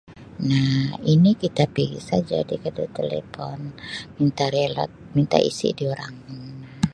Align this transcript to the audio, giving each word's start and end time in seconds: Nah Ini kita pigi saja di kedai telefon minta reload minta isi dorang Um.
Nah 0.47 0.89
Ini 1.13 1.31
kita 1.43 1.63
pigi 1.75 1.99
saja 2.09 2.37
di 2.49 2.55
kedai 2.63 2.89
telefon 2.97 3.59
minta 4.17 4.45
reload 4.55 4.89
minta 5.15 5.37
isi 5.49 5.69
dorang 5.79 6.15
Um. 6.33 6.53